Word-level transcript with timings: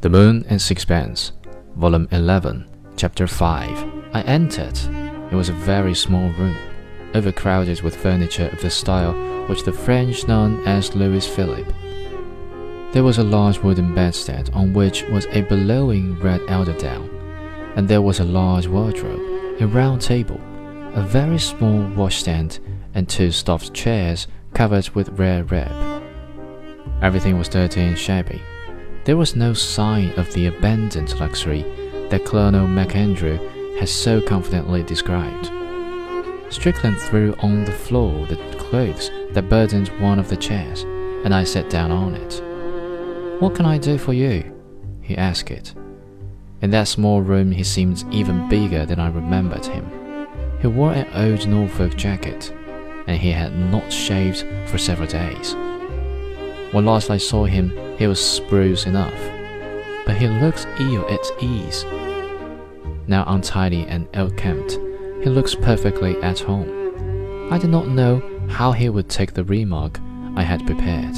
The 0.00 0.08
Moon 0.08 0.44
and 0.48 0.62
Sixpence, 0.62 1.32
Volume 1.74 2.06
11, 2.12 2.68
Chapter 2.96 3.26
5. 3.26 4.12
I 4.12 4.20
entered. 4.22 4.78
It 5.32 5.34
was 5.34 5.48
a 5.48 5.52
very 5.52 5.92
small 5.92 6.30
room, 6.34 6.56
overcrowded 7.14 7.82
with 7.82 7.96
furniture 7.96 8.48
of 8.52 8.60
the 8.60 8.70
style 8.70 9.12
which 9.48 9.64
the 9.64 9.72
French 9.72 10.28
known 10.28 10.64
as 10.68 10.94
Louis 10.94 11.26
Philippe. 11.26 11.72
There 12.92 13.02
was 13.02 13.18
a 13.18 13.24
large 13.24 13.58
wooden 13.58 13.92
bedstead 13.92 14.50
on 14.50 14.72
which 14.72 15.02
was 15.10 15.26
a 15.32 15.40
billowing 15.40 16.16
red 16.20 16.42
eiderdown, 16.42 17.10
and 17.74 17.88
there 17.88 18.00
was 18.00 18.20
a 18.20 18.24
large 18.24 18.68
wardrobe, 18.68 19.60
a 19.60 19.66
round 19.66 20.00
table, 20.00 20.40
a 20.94 21.02
very 21.02 21.40
small 21.40 21.82
washstand, 21.96 22.60
and 22.94 23.08
two 23.08 23.32
stuffed 23.32 23.74
chairs 23.74 24.28
covered 24.54 24.90
with 24.90 25.18
rare 25.18 25.42
rep. 25.42 25.72
Everything 27.02 27.36
was 27.36 27.48
dirty 27.48 27.80
and 27.80 27.98
shabby. 27.98 28.40
There 29.08 29.16
was 29.16 29.34
no 29.34 29.54
sign 29.54 30.10
of 30.18 30.30
the 30.34 30.48
abandoned 30.48 31.18
luxury 31.18 31.62
that 32.10 32.26
Colonel 32.26 32.66
MacAndrew 32.66 33.78
had 33.78 33.88
so 33.88 34.20
confidently 34.20 34.82
described. 34.82 35.50
Strickland 36.50 36.98
threw 36.98 37.34
on 37.38 37.64
the 37.64 37.72
floor 37.72 38.26
the 38.26 38.36
clothes 38.58 39.10
that 39.30 39.48
burdened 39.48 39.88
one 39.98 40.18
of 40.18 40.28
the 40.28 40.36
chairs, 40.36 40.82
and 41.24 41.34
I 41.34 41.44
sat 41.44 41.70
down 41.70 41.90
on 41.90 42.16
it. 42.16 43.40
What 43.40 43.54
can 43.54 43.64
I 43.64 43.78
do 43.78 43.96
for 43.96 44.12
you? 44.12 44.44
he 45.00 45.16
asked 45.16 45.50
it. 45.50 45.72
In 46.60 46.68
that 46.72 46.86
small 46.86 47.22
room, 47.22 47.50
he 47.50 47.64
seemed 47.64 48.04
even 48.10 48.46
bigger 48.50 48.84
than 48.84 49.00
I 49.00 49.08
remembered 49.08 49.64
him. 49.64 49.90
He 50.60 50.66
wore 50.66 50.92
an 50.92 51.08
old 51.14 51.48
Norfolk 51.48 51.96
jacket, 51.96 52.52
and 53.06 53.16
he 53.16 53.32
had 53.32 53.56
not 53.56 53.90
shaved 53.90 54.44
for 54.68 54.76
several 54.76 55.08
days. 55.08 55.54
When 56.74 56.84
last 56.84 57.08
I 57.08 57.16
saw 57.16 57.46
him, 57.46 57.87
he 57.98 58.06
was 58.06 58.24
spruce 58.24 58.86
enough, 58.86 59.20
but 60.06 60.16
he 60.16 60.28
looked 60.28 60.66
ill 60.78 61.06
at 61.08 61.42
ease. 61.42 61.84
Now 63.06 63.24
untidy 63.26 63.84
and 63.88 64.08
ill-kempt, 64.14 64.78
he 65.22 65.28
looks 65.28 65.54
perfectly 65.54 66.16
at 66.22 66.38
home. 66.38 67.50
I 67.52 67.58
did 67.58 67.70
not 67.70 67.88
know 67.88 68.22
how 68.48 68.72
he 68.72 68.88
would 68.88 69.08
take 69.08 69.34
the 69.34 69.44
remark 69.44 69.98
I 70.36 70.42
had 70.42 70.64
prepared. 70.64 71.16